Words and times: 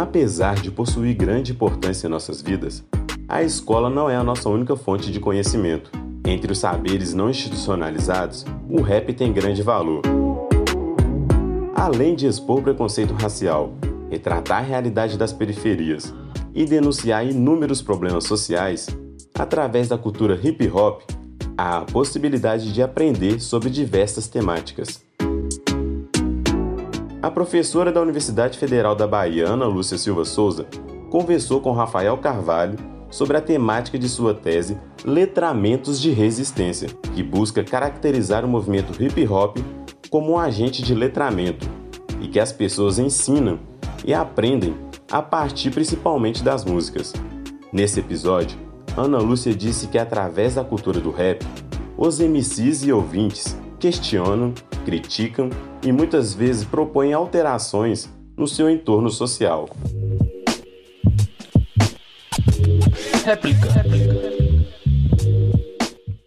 Apesar 0.00 0.54
de 0.54 0.70
possuir 0.70 1.14
grande 1.14 1.52
importância 1.52 2.06
em 2.06 2.10
nossas 2.10 2.40
vidas, 2.40 2.82
a 3.28 3.42
escola 3.42 3.90
não 3.90 4.08
é 4.08 4.16
a 4.16 4.24
nossa 4.24 4.48
única 4.48 4.74
fonte 4.74 5.12
de 5.12 5.20
conhecimento. 5.20 5.90
Entre 6.26 6.50
os 6.50 6.58
saberes 6.58 7.12
não 7.12 7.28
institucionalizados, 7.28 8.46
o 8.66 8.80
rap 8.80 9.12
tem 9.12 9.30
grande 9.30 9.62
valor. 9.62 10.00
Além 11.74 12.14
de 12.14 12.26
expor 12.26 12.62
preconceito 12.62 13.12
racial, 13.12 13.74
retratar 14.08 14.62
a 14.62 14.66
realidade 14.66 15.18
das 15.18 15.34
periferias 15.34 16.14
e 16.54 16.64
denunciar 16.64 17.26
inúmeros 17.26 17.82
problemas 17.82 18.24
sociais, 18.24 18.86
através 19.38 19.86
da 19.86 19.98
cultura 19.98 20.40
hip 20.42 20.66
hop, 20.70 21.02
há 21.58 21.76
a 21.76 21.84
possibilidade 21.84 22.72
de 22.72 22.82
aprender 22.82 23.38
sobre 23.38 23.68
diversas 23.68 24.28
temáticas. 24.28 25.09
A 27.22 27.30
professora 27.30 27.92
da 27.92 28.00
Universidade 28.00 28.56
Federal 28.56 28.94
da 28.94 29.06
Bahia, 29.06 29.46
Ana 29.46 29.66
Lúcia 29.66 29.98
Silva 29.98 30.24
Souza, 30.24 30.66
conversou 31.10 31.60
com 31.60 31.70
Rafael 31.70 32.16
Carvalho 32.16 32.78
sobre 33.10 33.36
a 33.36 33.42
temática 33.42 33.98
de 33.98 34.08
sua 34.08 34.32
tese 34.32 34.78
Letramentos 35.04 36.00
de 36.00 36.12
Resistência, 36.12 36.88
que 37.14 37.22
busca 37.22 37.62
caracterizar 37.62 38.42
o 38.42 38.48
movimento 38.48 39.02
hip 39.02 39.28
hop 39.28 39.58
como 40.08 40.32
um 40.32 40.38
agente 40.38 40.82
de 40.82 40.94
letramento 40.94 41.68
e 42.22 42.28
que 42.28 42.40
as 42.40 42.52
pessoas 42.52 42.98
ensinam 42.98 43.60
e 44.02 44.14
aprendem 44.14 44.74
a 45.12 45.20
partir 45.20 45.70
principalmente 45.70 46.42
das 46.42 46.64
músicas. 46.64 47.12
Nesse 47.70 48.00
episódio, 48.00 48.58
Ana 48.96 49.18
Lúcia 49.18 49.54
disse 49.54 49.88
que 49.88 49.98
através 49.98 50.54
da 50.54 50.64
cultura 50.64 50.98
do 50.98 51.10
rap, 51.10 51.46
os 51.98 52.18
MCs 52.18 52.82
e 52.84 52.90
ouvintes 52.90 53.54
questionam, 53.80 54.52
criticam 54.84 55.48
e 55.82 55.90
muitas 55.90 56.34
vezes 56.34 56.64
propõem 56.64 57.14
alterações 57.14 58.08
no 58.36 58.46
seu 58.46 58.68
entorno 58.70 59.10
social. 59.10 59.68
Réplica. 63.24 63.68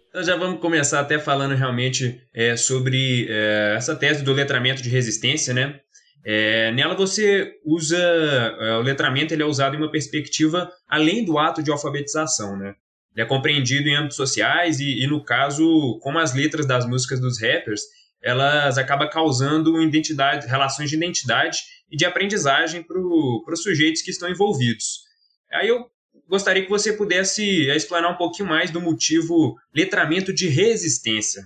Então 0.08 0.22
já 0.22 0.36
vamos 0.36 0.60
começar 0.60 1.00
até 1.00 1.18
falando 1.18 1.54
realmente 1.54 2.20
é, 2.34 2.56
sobre 2.56 3.26
é, 3.28 3.74
essa 3.76 3.96
tese 3.96 4.22
do 4.22 4.32
letramento 4.32 4.82
de 4.82 4.88
resistência, 4.88 5.54
né? 5.54 5.80
É, 6.26 6.72
nela 6.72 6.94
você 6.94 7.52
usa 7.64 7.98
é, 7.98 8.76
o 8.76 8.80
letramento 8.80 9.34
ele 9.34 9.42
é 9.42 9.46
usado 9.46 9.74
em 9.74 9.78
uma 9.78 9.90
perspectiva 9.90 10.70
além 10.88 11.24
do 11.24 11.38
ato 11.38 11.62
de 11.62 11.70
alfabetização, 11.70 12.56
né? 12.56 12.74
Ele 13.14 13.24
é 13.24 13.28
compreendido 13.28 13.88
em 13.88 13.94
âmbitos 13.94 14.16
sociais 14.16 14.80
e, 14.80 15.04
e, 15.04 15.06
no 15.06 15.22
caso, 15.24 15.98
como 16.02 16.18
as 16.18 16.34
letras 16.34 16.66
das 16.66 16.86
músicas 16.86 17.20
dos 17.20 17.40
rappers, 17.40 17.82
elas 18.20 18.78
acabam 18.78 19.08
causando 19.08 19.80
identidade, 19.82 20.46
relações 20.46 20.90
de 20.90 20.96
identidade 20.96 21.58
e 21.90 21.96
de 21.96 22.04
aprendizagem 22.04 22.82
para 22.82 22.98
os 22.98 23.62
sujeitos 23.62 24.02
que 24.02 24.10
estão 24.10 24.28
envolvidos. 24.28 25.04
Aí 25.52 25.68
eu 25.68 25.86
gostaria 26.28 26.64
que 26.64 26.70
você 26.70 26.92
pudesse 26.92 27.68
explanar 27.70 28.12
um 28.12 28.16
pouquinho 28.16 28.48
mais 28.48 28.70
do 28.70 28.80
motivo 28.80 29.56
letramento 29.74 30.32
de 30.32 30.48
resistência. 30.48 31.42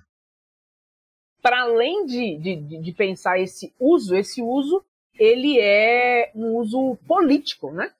Para 1.42 1.62
além 1.62 2.06
de, 2.06 2.38
de, 2.38 2.80
de 2.80 2.92
pensar 2.92 3.38
esse 3.38 3.74
uso, 3.78 4.14
esse 4.14 4.40
uso 4.40 4.84
ele 5.18 5.58
é 5.60 6.30
um 6.34 6.56
uso 6.56 6.96
político, 7.06 7.72
né? 7.72 7.90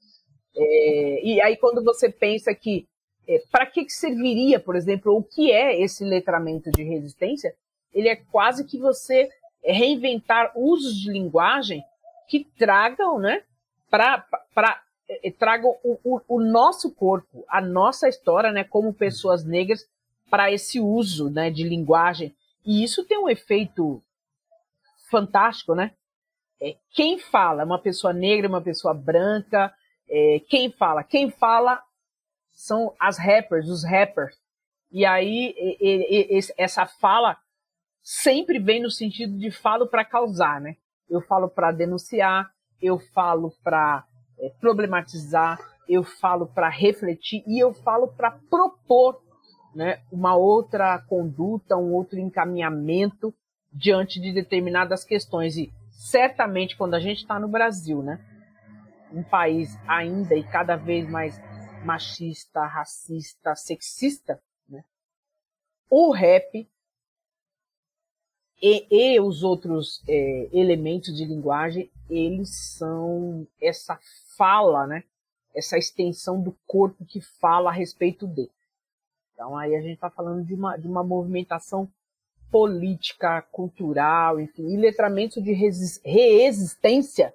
É, 0.56 1.27
e 1.27 1.41
aí 1.41 1.56
quando 1.56 1.83
você 1.83 2.11
pensa 2.11 2.55
que 2.55 2.86
é, 3.29 3.43
para 3.51 3.67
que, 3.67 3.84
que 3.84 3.93
serviria, 3.93 4.59
por 4.59 4.75
exemplo, 4.75 5.15
o 5.15 5.23
que 5.23 5.53
é 5.53 5.79
esse 5.81 6.03
letramento 6.03 6.71
de 6.71 6.83
resistência, 6.83 7.55
ele 7.93 8.09
é 8.09 8.17
quase 8.17 8.65
que 8.65 8.79
você 8.79 9.29
reinventar 9.62 10.53
usos 10.57 10.97
de 10.97 11.11
linguagem 11.11 11.83
que 12.29 12.45
tragam, 12.59 13.19
né, 13.19 13.43
para 13.91 14.25
é, 15.09 15.31
tragam 15.31 15.75
o, 15.83 15.98
o, 16.05 16.20
o, 16.29 16.41
nosso 16.41 16.95
corpo, 16.95 17.45
a 17.48 17.61
nossa 17.61 18.08
história, 18.08 18.52
né, 18.52 18.64
como 18.64 18.92
pessoas 18.92 19.45
negras, 19.45 19.86
para 20.31 20.52
esse 20.52 20.79
uso, 20.79 21.31
né, 21.31 21.51
de 21.51 21.64
linguagem. 21.64 22.35
E 22.64 22.83
isso 22.85 23.05
tem 23.07 23.19
um 23.19 23.29
efeito 23.29 24.02
fantástico, 25.11 25.75
né? 25.75 25.92
É, 26.61 26.77
quem 26.91 27.19
fala, 27.19 27.64
uma 27.64 27.79
pessoa 27.79 28.13
negra, 28.13 28.48
uma 28.48 28.61
pessoa 28.61 28.92
branca, 28.92 29.73
é, 30.08 30.41
quem 30.48 30.70
fala, 30.70 31.02
quem 31.02 31.31
fala 31.31 31.83
são 32.58 32.92
as 32.98 33.17
rappers, 33.17 33.69
os 33.69 33.85
rappers. 33.85 34.36
E 34.91 35.07
aí 35.07 35.55
e, 35.57 36.39
e, 36.39 36.41
essa 36.58 36.86
fala 36.86 37.36
sempre 38.02 38.58
vem 38.58 38.83
no 38.83 38.91
sentido 38.91 39.39
de 39.39 39.51
falo 39.52 39.86
para 39.86 40.05
causar, 40.05 40.61
né? 40.61 40.74
Eu 41.08 41.20
falo 41.20 41.48
para 41.48 41.70
denunciar, 41.70 42.51
eu 42.83 42.98
falo 42.98 43.52
para 43.63 44.05
é, 44.41 44.51
problematizar, 44.61 45.58
eu 45.89 46.02
falo 46.02 46.46
para 46.48 46.69
refletir 46.69 47.45
e 47.46 47.63
eu 47.63 47.73
falo 47.73 48.08
para 48.08 48.33
propor, 48.51 49.23
né, 49.75 50.02
uma 50.11 50.35
outra 50.35 50.98
conduta, 50.98 51.77
um 51.77 51.95
outro 51.95 52.19
encaminhamento 52.19 53.33
diante 53.73 54.20
de 54.20 54.33
determinadas 54.33 55.05
questões 55.05 55.57
e 55.57 55.73
certamente 55.90 56.77
quando 56.77 56.95
a 56.95 57.01
gente 57.01 57.19
está 57.19 57.39
no 57.39 57.48
Brasil, 57.48 58.02
né, 58.02 58.20
um 59.13 59.23
país 59.23 59.79
ainda 59.86 60.35
e 60.35 60.42
cada 60.42 60.77
vez 60.77 61.08
mais 61.08 61.40
machista, 61.84 62.64
racista, 62.66 63.55
sexista, 63.55 64.42
né? 64.68 64.84
o 65.89 66.12
rap 66.12 66.68
e, 68.61 68.86
e 68.90 69.20
os 69.20 69.42
outros 69.42 70.02
é, 70.08 70.48
elementos 70.52 71.16
de 71.16 71.24
linguagem, 71.24 71.90
eles 72.11 72.50
são 72.77 73.46
essa 73.61 73.98
fala, 74.36 74.86
né? 74.86 75.05
essa 75.55 75.78
extensão 75.78 76.42
do 76.42 76.56
corpo 76.66 77.05
que 77.05 77.20
fala 77.20 77.70
a 77.70 77.72
respeito 77.72 78.27
dele. 78.27 78.50
Então 79.33 79.56
aí 79.56 79.74
a 79.77 79.80
gente 79.80 79.95
está 79.95 80.10
falando 80.10 80.45
de 80.45 80.55
uma, 80.55 80.77
de 80.77 80.86
uma 80.89 81.05
movimentação 81.05 81.89
política, 82.50 83.42
cultural, 83.42 84.40
enfim, 84.40 84.68
e 84.68 84.77
letramento 84.77 85.40
de 85.40 85.52
reexistência 86.05 87.34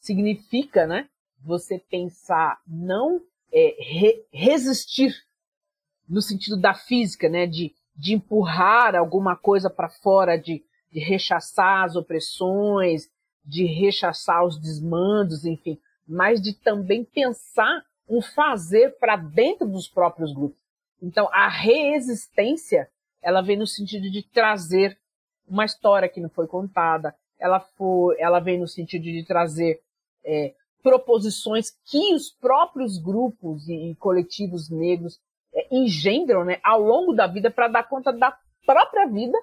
significa, 0.00 0.86
né, 0.86 1.08
você 1.40 1.78
pensar 1.78 2.60
não 2.66 3.20
é, 3.54 3.76
re, 3.78 4.26
resistir 4.32 5.14
no 6.08 6.20
sentido 6.20 6.60
da 6.60 6.74
física, 6.74 7.28
né, 7.28 7.46
de, 7.46 7.72
de 7.96 8.14
empurrar 8.14 8.96
alguma 8.96 9.36
coisa 9.36 9.70
para 9.70 9.88
fora, 9.88 10.36
de, 10.36 10.64
de 10.92 10.98
rechaçar 10.98 11.84
as 11.84 11.94
opressões, 11.94 13.08
de 13.44 13.64
rechaçar 13.64 14.44
os 14.44 14.58
desmandos, 14.58 15.44
enfim, 15.44 15.78
mas 16.06 16.42
de 16.42 16.52
também 16.52 17.04
pensar 17.04 17.84
um 18.08 18.20
fazer 18.20 18.98
para 18.98 19.16
dentro 19.16 19.66
dos 19.66 19.88
próprios 19.88 20.32
grupos. 20.32 20.60
Então, 21.00 21.28
a 21.32 21.48
reexistência, 21.48 22.88
ela 23.22 23.40
vem 23.40 23.56
no 23.56 23.66
sentido 23.66 24.10
de 24.10 24.22
trazer 24.22 24.98
uma 25.46 25.64
história 25.64 26.08
que 26.08 26.20
não 26.20 26.28
foi 26.28 26.46
contada, 26.46 27.14
ela, 27.38 27.60
foi, 27.60 28.16
ela 28.18 28.40
vem 28.40 28.58
no 28.58 28.66
sentido 28.66 29.04
de 29.04 29.24
trazer 29.24 29.80
é, 30.24 30.54
proposições 30.84 31.70
que 31.86 32.14
os 32.14 32.30
próprios 32.30 32.98
grupos 32.98 33.66
e 33.70 33.96
coletivos 33.98 34.68
negros 34.68 35.18
é, 35.54 35.66
engendram 35.74 36.44
né, 36.44 36.60
ao 36.62 36.82
longo 36.82 37.14
da 37.14 37.26
vida 37.26 37.50
para 37.50 37.68
dar 37.68 37.88
conta 37.88 38.12
da 38.12 38.38
própria 38.66 39.06
vida 39.06 39.38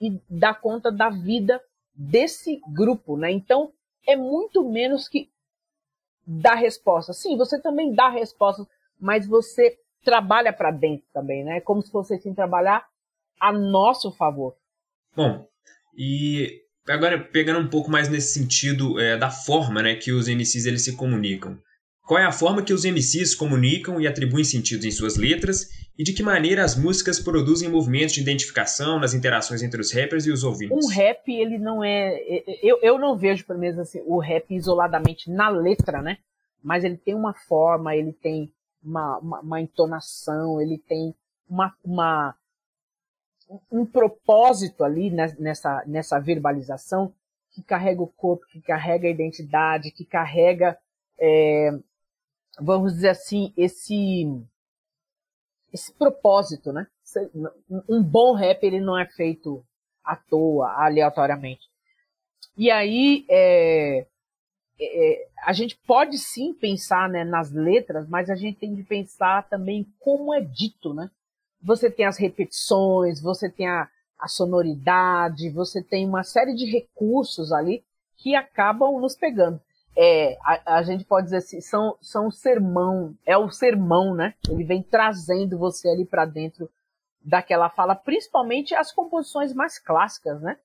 e 0.00 0.20
dar 0.30 0.60
conta 0.60 0.92
da 0.92 1.10
vida 1.10 1.60
desse 1.92 2.62
grupo. 2.72 3.16
Né? 3.16 3.32
Então, 3.32 3.72
é 4.06 4.14
muito 4.14 4.62
menos 4.62 5.08
que 5.08 5.28
dar 6.24 6.54
resposta. 6.54 7.12
Sim, 7.12 7.36
você 7.36 7.60
também 7.60 7.92
dá 7.92 8.08
respostas, 8.08 8.64
mas 9.00 9.26
você 9.26 9.76
trabalha 10.04 10.52
para 10.52 10.70
dentro 10.70 11.06
também, 11.12 11.44
né? 11.44 11.58
É 11.58 11.60
como 11.60 11.82
se 11.82 11.90
fosse 11.90 12.14
assim, 12.14 12.34
trabalhar 12.34 12.88
a 13.40 13.52
nosso 13.52 14.12
favor. 14.12 14.56
Bom, 15.14 15.46
e 15.96 16.61
agora 16.88 17.18
pegando 17.18 17.60
um 17.60 17.68
pouco 17.68 17.90
mais 17.90 18.08
nesse 18.08 18.32
sentido 18.32 18.98
é, 18.98 19.16
da 19.16 19.30
forma 19.30 19.82
né, 19.82 19.94
que 19.94 20.12
os 20.12 20.28
MCs 20.28 20.66
eles 20.66 20.82
se 20.82 20.96
comunicam. 20.96 21.58
Qual 22.06 22.18
é 22.18 22.24
a 22.24 22.32
forma 22.32 22.62
que 22.62 22.72
os 22.72 22.84
MCs 22.84 23.34
comunicam 23.34 24.00
e 24.00 24.06
atribuem 24.06 24.44
sentidos 24.44 24.84
em 24.84 24.90
suas 24.90 25.16
letras 25.16 25.68
e 25.96 26.02
de 26.02 26.12
que 26.12 26.22
maneira 26.22 26.64
as 26.64 26.76
músicas 26.76 27.20
produzem 27.20 27.68
movimentos 27.68 28.14
de 28.14 28.20
identificação 28.20 28.98
nas 28.98 29.14
interações 29.14 29.62
entre 29.62 29.80
os 29.80 29.92
rappers 29.92 30.26
e 30.26 30.32
os 30.32 30.42
ouvintes? 30.42 30.84
Um 30.84 30.88
rap, 30.88 31.28
ele 31.28 31.58
não 31.58 31.84
é. 31.84 32.18
Eu, 32.62 32.78
eu 32.82 32.98
não 32.98 33.16
vejo, 33.16 33.46
pelo 33.46 33.60
menos, 33.60 33.78
assim, 33.78 34.02
o 34.04 34.18
rap 34.18 34.52
isoladamente 34.52 35.30
na 35.30 35.48
letra, 35.48 36.02
né? 36.02 36.18
Mas 36.62 36.82
ele 36.82 36.96
tem 36.96 37.14
uma 37.14 37.34
forma, 37.34 37.94
ele 37.94 38.12
tem 38.12 38.52
uma, 38.82 39.18
uma, 39.18 39.40
uma 39.40 39.60
entonação, 39.60 40.60
ele 40.60 40.78
tem 40.78 41.14
uma, 41.48 41.72
uma, 41.84 42.34
um 43.70 43.84
propósito 43.84 44.84
ali 44.84 45.10
nessa, 45.10 45.82
nessa 45.86 46.18
verbalização 46.18 47.12
que 47.50 47.62
carrega 47.62 48.02
o 48.02 48.06
corpo, 48.06 48.46
que 48.46 48.60
carrega 48.60 49.06
a 49.06 49.10
identidade, 49.10 49.90
que 49.90 50.04
carrega, 50.04 50.78
é, 51.18 51.70
vamos 52.58 52.94
dizer 52.94 53.10
assim, 53.10 53.52
esse, 53.56 54.26
esse 55.72 55.92
propósito, 55.92 56.72
né? 56.72 56.86
Um 57.88 58.02
bom 58.02 58.32
rap 58.34 58.62
ele 58.64 58.80
não 58.80 58.98
é 58.98 59.06
feito 59.06 59.64
à 60.02 60.16
toa, 60.16 60.72
aleatoriamente. 60.72 61.70
E 62.56 62.70
aí, 62.70 63.26
é, 63.28 64.06
é, 64.80 65.28
a 65.44 65.52
gente 65.52 65.76
pode 65.86 66.18
sim 66.18 66.54
pensar 66.54 67.08
né, 67.08 67.24
nas 67.24 67.50
letras, 67.50 68.08
mas 68.08 68.30
a 68.30 68.34
gente 68.34 68.58
tem 68.58 68.74
de 68.74 68.82
pensar 68.82 69.48
também 69.48 69.86
como 70.00 70.34
é 70.34 70.40
dito, 70.40 70.94
né? 70.94 71.10
Você 71.62 71.90
tem 71.90 72.06
as 72.06 72.18
repetições, 72.18 73.20
você 73.20 73.48
tem 73.48 73.68
a, 73.68 73.88
a 74.18 74.28
sonoridade, 74.28 75.50
você 75.50 75.82
tem 75.82 76.06
uma 76.06 76.22
série 76.24 76.54
de 76.54 76.64
recursos 76.66 77.52
ali 77.52 77.84
que 78.16 78.34
acabam 78.34 79.00
nos 79.00 79.14
pegando. 79.14 79.60
É, 79.96 80.38
a, 80.42 80.76
a, 80.78 80.82
gente 80.82 81.04
pode 81.04 81.26
dizer 81.26 81.38
assim, 81.38 81.60
são, 81.60 81.96
são 82.00 82.30
sermão, 82.30 83.14
é 83.26 83.36
o 83.36 83.50
sermão, 83.50 84.14
né? 84.14 84.34
Ele 84.48 84.64
vem 84.64 84.82
trazendo 84.82 85.58
você 85.58 85.88
ali 85.88 86.04
para 86.06 86.24
dentro 86.24 86.70
daquela 87.22 87.68
fala, 87.68 87.94
principalmente 87.94 88.74
as 88.74 88.90
composições 88.90 89.52
mais 89.52 89.78
clássicas, 89.78 90.40
né? 90.40 90.58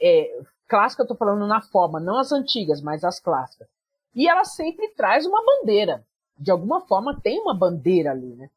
É, 0.00 0.42
clássica 0.68 1.02
eu 1.02 1.06
tô 1.06 1.14
falando 1.14 1.46
na 1.46 1.60
forma, 1.60 1.98
não 1.98 2.18
as 2.18 2.30
antigas, 2.30 2.82
mas 2.82 3.04
as 3.04 3.18
clássicas. 3.18 3.68
E 4.14 4.28
ela 4.28 4.44
sempre 4.44 4.88
traz 4.90 5.24
uma 5.24 5.44
bandeira. 5.44 6.04
De 6.38 6.50
alguma 6.50 6.80
forma 6.82 7.18
tem 7.20 7.40
uma 7.40 7.54
bandeira 7.54 8.10
ali, 8.10 8.34
né? 8.34 8.50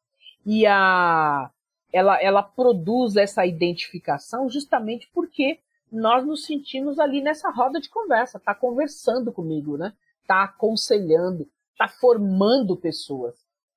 E 0.46 0.66
a, 0.66 1.50
ela, 1.92 2.20
ela 2.20 2.42
produz 2.42 3.16
essa 3.16 3.46
identificação 3.46 4.48
justamente 4.48 5.08
porque 5.14 5.60
nós 5.90 6.26
nos 6.26 6.44
sentimos 6.44 6.98
ali 6.98 7.22
nessa 7.22 7.50
roda 7.50 7.80
de 7.80 7.88
conversa, 7.88 8.40
tá 8.40 8.54
conversando 8.54 9.32
comigo, 9.32 9.76
né? 9.76 9.92
Tá 10.26 10.44
aconselhando, 10.44 11.48
tá 11.78 11.86
formando 11.86 12.76
pessoas, 12.76 13.34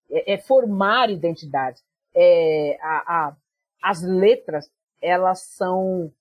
é, 0.09 0.33
é 0.33 0.37
formar 0.37 1.11
identidades. 1.11 1.83
É, 2.15 2.77
a, 2.81 3.27
a, 3.27 3.35
as 3.83 4.01
letras, 4.01 4.69
elas 4.99 5.41
são 5.41 6.11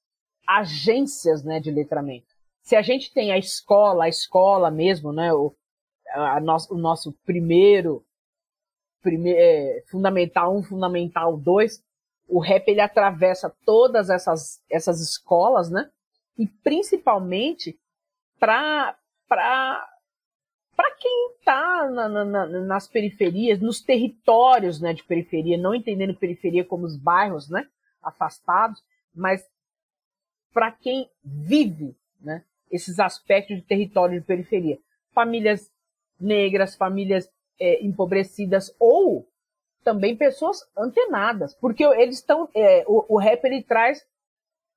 agências, 0.46 1.42
né, 1.42 1.58
de 1.58 1.70
letramento. 1.70 2.26
Se 2.62 2.76
a 2.76 2.82
gente 2.82 3.12
tem 3.12 3.32
a 3.32 3.38
escola, 3.38 4.04
a 4.04 4.08
escola 4.08 4.70
mesmo, 4.70 5.12
né, 5.12 5.32
o, 5.32 5.54
a, 6.12 6.40
nosso, 6.40 6.74
o 6.74 6.78
nosso 6.78 7.12
primeiro, 7.24 8.04
é, 9.08 9.82
fundamental 9.86 10.54
1, 10.54 10.58
um, 10.58 10.62
fundamental 10.62 11.36
2, 11.36 11.82
o 12.28 12.40
rap 12.40 12.68
ele 12.68 12.80
atravessa 12.80 13.54
todas 13.64 14.10
essas, 14.10 14.60
essas 14.70 15.00
escolas, 15.00 15.70
né? 15.70 15.88
E 16.38 16.46
principalmente 16.46 17.78
para 18.38 18.96
para 19.28 20.94
quem 21.00 21.30
está 21.38 21.90
na, 21.90 22.08
na, 22.08 22.46
nas 22.46 22.86
periferias, 22.86 23.58
nos 23.60 23.80
territórios 23.80 24.78
né, 24.78 24.92
de 24.92 25.02
periferia, 25.02 25.56
não 25.56 25.74
entendendo 25.74 26.14
periferia 26.14 26.64
como 26.64 26.84
os 26.84 26.96
bairros 26.98 27.48
né, 27.48 27.66
afastados, 28.02 28.84
mas 29.14 29.42
para 30.52 30.70
quem 30.70 31.08
vive 31.24 31.96
né, 32.20 32.44
esses 32.70 33.00
aspectos 33.00 33.56
de 33.56 33.62
território 33.62 34.20
de 34.20 34.26
periferia. 34.26 34.78
Famílias 35.12 35.72
negras, 36.20 36.76
famílias 36.76 37.30
é, 37.58 37.84
empobrecidas 37.84 38.74
ou 38.78 39.26
também 39.84 40.16
pessoas 40.16 40.58
antenadas, 40.76 41.54
porque 41.54 41.84
eles 41.84 42.16
estão. 42.16 42.48
É, 42.54 42.84
o, 42.86 43.14
o 43.14 43.18
rap 43.18 43.44
ele 43.44 43.62
traz 43.62 44.04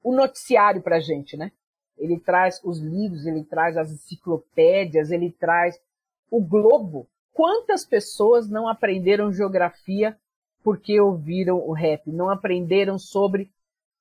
o 0.03 0.13
noticiário 0.13 0.81
para 0.81 0.99
gente, 0.99 1.35
né? 1.35 1.51
Ele 1.97 2.19
traz 2.19 2.61
os 2.63 2.79
livros, 2.79 3.25
ele 3.25 3.43
traz 3.43 3.75
as 3.75 3.91
enciclopédias, 3.91 5.11
ele 5.11 5.31
traz 5.31 5.79
o 6.29 6.41
globo. 6.41 7.07
Quantas 7.33 7.85
pessoas 7.85 8.49
não 8.49 8.67
aprenderam 8.67 9.33
geografia 9.33 10.17
porque 10.63 10.99
ouviram 10.99 11.57
o 11.57 11.73
rap? 11.73 12.09
Não 12.11 12.29
aprenderam 12.29 12.97
sobre 12.97 13.51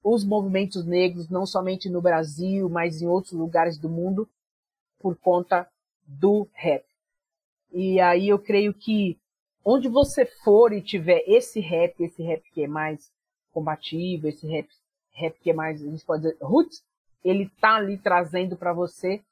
os 0.02 0.25
movimentos 0.25 0.84
negros, 0.84 1.28
não 1.28 1.44
somente 1.44 1.88
no 1.88 2.00
Brasil, 2.00 2.69
mas 2.69 3.02
em 3.02 3.06
outros 3.06 3.32
lugares 3.32 3.78
do 3.78 3.88
mundo, 3.88 4.28
por 4.98 5.16
conta 5.16 5.69
do 6.06 6.48
rap. 6.52 6.88
E 7.73 8.00
aí 8.00 8.29
eu 8.29 8.38
creio 8.38 8.73
que 8.73 9.19
onde 9.65 9.88
você 9.88 10.25
for 10.25 10.73
e 10.73 10.81
tiver 10.81 11.23
esse 11.26 11.61
rap, 11.61 12.03
esse 12.03 12.23
rap 12.23 12.43
que 12.53 12.65
é 12.65 12.69
mais 12.69 13.12
combativo, 13.53 14.29
esse 14.29 14.47
rap, 14.47 14.69
rap 15.12 15.38
que 15.41 15.50
é 15.50 15.53
mais, 15.53 15.82
a 15.82 15.91
gente 15.91 16.05
pode 16.05 16.23
dizer, 16.23 16.38
roots, 16.41 16.82
ele 17.25 17.50
tá 17.61 17.76
ali 17.76 17.99
trazendo 17.99 18.56
para 18.56 18.73
você, 18.73 19.23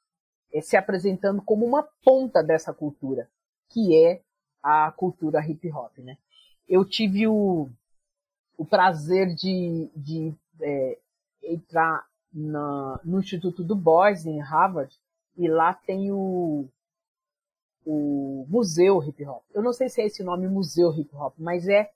é, 0.53 0.61
se 0.61 0.77
apresentando 0.77 1.41
como 1.41 1.65
uma 1.65 1.83
ponta 2.03 2.43
dessa 2.43 2.73
cultura, 2.73 3.27
que 3.69 3.95
é 3.95 4.21
a 4.61 4.91
cultura 4.91 5.45
hip 5.45 5.71
hop, 5.71 5.97
né? 5.99 6.17
Eu 6.67 6.83
tive 6.83 7.27
o, 7.27 7.69
o 8.57 8.65
prazer 8.65 9.33
de, 9.33 9.89
de 9.95 10.33
é, 10.61 10.97
entrar 11.41 12.05
na, 12.33 12.99
no 13.03 13.19
Instituto 13.19 13.63
do 13.63 13.75
Boys, 13.75 14.25
em 14.25 14.39
Harvard, 14.39 14.93
e 15.37 15.47
lá 15.47 15.73
tem 15.73 16.11
o, 16.11 16.67
o 17.89 18.45
Museu 18.49 19.01
Hip 19.01 19.25
Hop. 19.25 19.43
Eu 19.53 19.63
não 19.63 19.71
sei 19.71 19.87
se 19.87 20.01
é 20.01 20.05
esse 20.05 20.21
nome 20.21 20.45
Museu 20.45 20.93
Hip 20.93 21.15
Hop, 21.15 21.33
mas 21.37 21.69
é, 21.69 21.89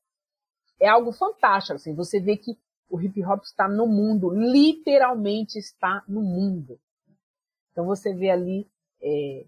é 0.80 0.88
algo 0.88 1.12
fantástico. 1.12 1.76
Assim, 1.76 1.94
você 1.94 2.18
vê 2.18 2.38
que 2.38 2.58
o 2.90 3.00
hip 3.00 3.24
hop 3.26 3.44
está 3.44 3.68
no 3.68 3.88
mundo, 3.88 4.30
literalmente 4.30 5.58
está 5.58 6.04
no 6.08 6.22
mundo. 6.22 6.80
Então 7.72 7.86
você 7.86 8.14
vê 8.14 8.30
ali 8.30 8.68
é, 9.02 9.46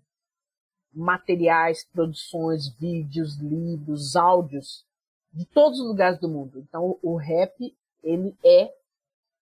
materiais, 0.93 1.85
produções, 1.85 2.67
vídeos, 2.77 3.37
livros, 3.37 4.15
áudios 4.15 4.85
de 5.31 5.45
todos 5.45 5.79
os 5.79 5.87
lugares 5.87 6.19
do 6.19 6.27
mundo. 6.27 6.59
Então 6.59 6.97
o 7.01 7.15
rap 7.15 7.73
ele 8.03 8.35
é 8.43 8.73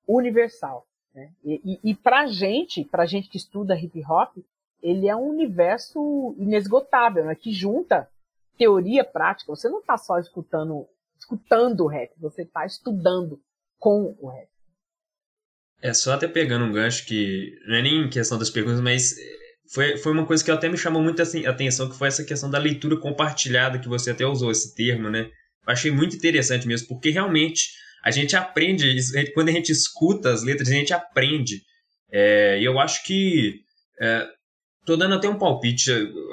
universal. 0.08 0.86
Né? 1.14 1.32
E, 1.44 1.62
e, 1.64 1.92
e 1.92 1.96
para 1.96 2.28
gente, 2.28 2.84
para 2.84 3.08
gente 3.08 3.28
que 3.28 3.38
estuda 3.38 3.76
hip 3.76 4.04
hop, 4.06 4.38
ele 4.82 5.08
é 5.08 5.16
um 5.16 5.30
universo 5.30 6.36
inesgotável, 6.38 7.26
né? 7.26 7.36
que 7.36 7.52
junta 7.52 8.08
teoria 8.58 9.04
prática. 9.04 9.56
Você 9.56 9.70
não 9.70 9.80
está 9.80 9.98
só 9.98 10.20
escutando, 10.20 10.88
escutando 11.20 11.82
o 11.82 11.88
rap, 11.88 12.12
você 12.20 12.44
está 12.44 12.66
estudando 12.66 13.40
com 13.80 14.16
o 14.20 14.30
rap. 14.30 14.50
É 15.82 15.94
só 15.94 16.14
até 16.14 16.28
pegando 16.28 16.66
um 16.66 16.72
gancho 16.72 17.06
que 17.06 17.58
não 17.68 17.76
é 17.76 17.82
nem 17.82 18.10
questão 18.10 18.38
das 18.38 18.52
perguntas, 18.52 18.82
mas 18.82 19.16
foi, 19.74 19.98
foi 19.98 20.12
uma 20.12 20.26
coisa 20.26 20.44
que 20.44 20.52
até 20.52 20.70
me 20.70 20.78
chamou 20.78 21.02
muito 21.02 21.22
assim, 21.22 21.46
atenção, 21.46 21.90
que 21.90 21.98
foi 21.98 22.08
essa 22.08 22.24
questão 22.24 22.50
da 22.50 22.60
leitura 22.60 22.98
compartilhada, 22.98 23.80
que 23.80 23.88
você 23.88 24.12
até 24.12 24.26
usou 24.26 24.52
esse 24.52 24.76
termo, 24.76 25.10
né? 25.10 25.32
Eu 25.66 25.74
achei 25.74 25.92
muito 25.92 26.16
interessante 26.16 26.68
mesmo, 26.68 26.88
porque 26.88 27.10
realmente 27.10 27.70
a 28.04 28.12
gente 28.12 28.36
aprende, 28.36 28.96
quando 29.34 29.50
a 29.50 29.52
gente 29.52 29.72
escuta 29.72 30.32
as 30.32 30.44
letras, 30.44 30.70
a 30.70 30.74
gente 30.74 30.94
aprende. 30.94 31.62
É, 32.12 32.60
e 32.60 32.66
eu 32.66 32.80
acho 32.80 33.04
que 33.06 33.62
é, 34.00 34.28
Tô 34.92 34.98
dando 34.98 35.16
até 35.16 35.30
um 35.30 35.38
palpite, 35.38 35.90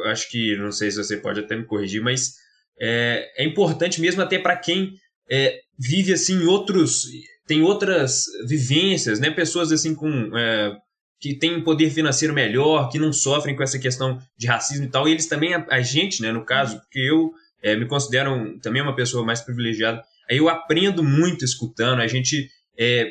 acho 0.06 0.28
que, 0.28 0.56
não 0.56 0.72
sei 0.72 0.90
se 0.90 0.96
você 0.96 1.16
pode 1.16 1.38
até 1.38 1.54
me 1.54 1.64
corrigir, 1.64 2.02
mas 2.02 2.34
é, 2.80 3.30
é 3.36 3.44
importante 3.44 4.00
mesmo 4.00 4.20
até 4.20 4.36
para 4.36 4.56
quem 4.56 4.94
é, 5.30 5.60
vive 5.78 6.12
assim 6.12 6.44
outros, 6.44 7.04
tem 7.46 7.62
outras 7.62 8.24
vivências, 8.48 9.20
né? 9.20 9.30
Pessoas 9.30 9.70
assim 9.70 9.94
com 9.94 10.36
é, 10.36 10.76
que 11.20 11.38
têm 11.38 11.62
poder 11.62 11.88
financeiro 11.90 12.34
melhor, 12.34 12.88
que 12.88 12.98
não 12.98 13.12
sofrem 13.12 13.54
com 13.54 13.62
essa 13.62 13.78
questão 13.78 14.18
de 14.36 14.48
racismo 14.48 14.86
e 14.86 14.90
tal, 14.90 15.06
e 15.06 15.12
eles 15.12 15.28
também, 15.28 15.54
a, 15.54 15.64
a 15.70 15.80
gente, 15.80 16.20
né, 16.20 16.32
no 16.32 16.44
caso, 16.44 16.74
uhum. 16.74 16.80
porque 16.80 16.98
eu 16.98 17.30
é, 17.62 17.76
me 17.76 17.86
considero 17.86 18.58
também 18.58 18.82
uma 18.82 18.96
pessoa 18.96 19.24
mais 19.24 19.40
privilegiada, 19.40 20.02
aí 20.28 20.38
eu 20.38 20.48
aprendo 20.48 21.04
muito 21.04 21.44
escutando, 21.44 22.02
a 22.02 22.08
gente 22.08 22.50
é, 22.76 23.08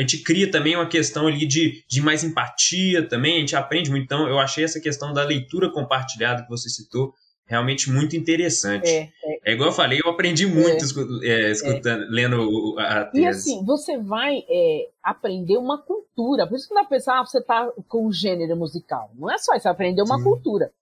a 0.00 0.02
gente 0.02 0.22
cria 0.22 0.50
também 0.50 0.74
uma 0.74 0.88
questão 0.88 1.26
ali 1.26 1.46
de, 1.46 1.84
de 1.86 2.00
mais 2.00 2.24
empatia 2.24 3.06
também, 3.06 3.36
a 3.36 3.40
gente 3.40 3.54
aprende 3.54 3.90
muito. 3.90 4.04
Então, 4.04 4.26
eu 4.26 4.38
achei 4.38 4.64
essa 4.64 4.80
questão 4.80 5.12
da 5.12 5.22
leitura 5.22 5.70
compartilhada 5.70 6.42
que 6.42 6.48
você 6.48 6.70
citou 6.70 7.12
realmente 7.44 7.90
muito 7.90 8.16
interessante. 8.16 8.88
É, 8.88 9.10
é, 9.22 9.50
é 9.50 9.52
igual 9.52 9.68
eu 9.68 9.74
falei, 9.74 10.00
eu 10.02 10.10
aprendi 10.10 10.46
muito 10.46 10.84
é, 11.22 11.28
é 11.28 11.50
escutando, 11.50 12.06
lendo 12.08 12.76
a 12.78 13.04
tese. 13.04 13.22
E 13.22 13.26
assim, 13.26 13.64
você 13.64 13.98
vai 13.98 14.42
é, 14.48 14.88
aprender 15.02 15.58
uma 15.58 15.76
cultura. 15.76 16.46
Por 16.46 16.56
isso 16.56 16.66
que 16.66 16.74
dá 16.74 16.80
pra 16.80 16.90
pensar, 16.90 17.20
ah, 17.20 17.26
você 17.26 17.42
tá 17.42 17.70
com 17.86 18.06
um 18.06 18.12
gênero 18.12 18.56
musical. 18.56 19.10
Não 19.14 19.30
é 19.30 19.36
só 19.36 19.52
isso, 19.52 19.64
você 19.64 19.68
aprender 19.68 20.00
uma 20.00 20.16
Sim. 20.16 20.24
cultura. 20.24 20.72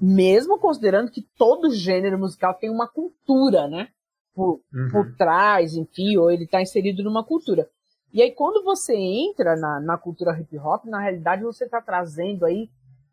Mesmo 0.00 0.60
considerando 0.60 1.10
que 1.10 1.26
todo 1.36 1.74
gênero 1.74 2.16
musical 2.16 2.54
tem 2.54 2.70
uma 2.70 2.86
cultura, 2.86 3.66
né? 3.66 3.88
Por, 4.32 4.60
uhum. 4.72 4.88
por 4.92 5.16
trás, 5.16 5.74
enfim, 5.74 6.16
ou 6.16 6.30
ele 6.30 6.44
está 6.44 6.62
inserido 6.62 7.02
numa 7.02 7.24
cultura. 7.24 7.68
E 8.12 8.22
aí, 8.22 8.32
quando 8.32 8.64
você 8.64 8.94
entra 8.96 9.56
na, 9.56 9.80
na 9.80 9.98
cultura 9.98 10.38
hip 10.38 10.58
hop, 10.58 10.84
na 10.86 11.00
realidade 11.00 11.42
você 11.42 11.64
está 11.64 11.80
trazendo 11.80 12.46
aí 12.46 12.70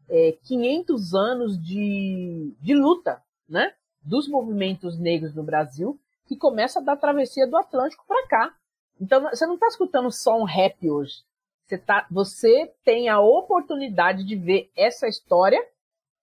é, 0.10 0.38
500 0.44 1.14
anos 1.14 1.62
de, 1.62 2.56
de 2.60 2.74
luta, 2.74 3.22
né? 3.48 3.74
Dos 4.02 4.28
movimentos 4.28 4.98
negros 4.98 5.34
no 5.34 5.44
Brasil, 5.44 6.00
que 6.28 6.38
começa 6.38 6.82
da 6.82 6.96
travessia 6.96 7.48
do 7.48 7.58
Atlântico 7.58 8.06
para 8.08 8.28
cá. 8.28 8.56
Então, 9.00 9.22
você 9.24 9.46
não 9.46 9.56
está 9.56 9.68
escutando 9.68 10.10
só 10.12 10.38
um 10.40 10.46
rap 10.46 10.90
hoje. 10.90 11.24
Você, 11.66 11.78
tá, 11.78 12.06
você 12.10 12.72
tem 12.84 13.10
a 13.10 13.20
oportunidade 13.20 14.24
de 14.24 14.36
ver 14.36 14.70
essa 14.78 15.08
história 15.08 15.60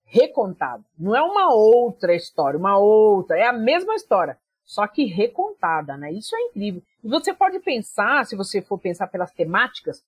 recontada. 0.05 0.83
Não 0.97 1.15
é 1.15 1.21
uma 1.21 1.53
outra 1.53 2.15
história, 2.15 2.57
uma 2.57 2.77
outra, 2.77 3.37
é 3.37 3.45
a 3.45 3.53
mesma 3.53 3.95
história, 3.95 4.37
só 4.63 4.87
que 4.87 5.05
recontada, 5.05 5.97
né? 5.97 6.11
Isso 6.11 6.35
é 6.35 6.41
incrível. 6.41 6.81
Você 7.03 7.33
pode 7.33 7.59
pensar, 7.59 8.25
se 8.25 8.35
você 8.35 8.61
for 8.61 8.79
pensar 8.79 9.07
pelas 9.07 9.31
temáticas, 9.31 10.03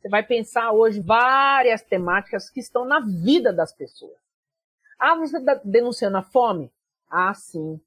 Você 0.00 0.08
vai 0.08 0.22
pensar 0.22 0.70
hoje 0.70 1.00
várias 1.00 1.82
temáticas 1.82 2.48
que 2.48 2.60
estão 2.60 2.84
na 2.84 3.00
vida 3.00 3.52
das 3.52 3.72
pessoas. 3.72 4.16
Ah, 4.96 5.16
você 5.16 5.38
está 5.38 5.60
denunciando 5.64 6.16
a 6.16 6.22
fome? 6.22 6.70
Ah, 7.10 7.34
sim. 7.34 7.80